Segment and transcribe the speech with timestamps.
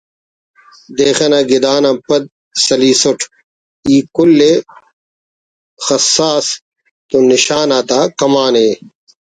[0.97, 2.23] دیخہ نا گدان آن پَد
[2.65, 3.19] سلیسُٹ
[3.87, 4.53] ای کُل ءِ
[5.85, 6.45] خسّاس
[7.09, 8.55] تو نشان آتا نا کمان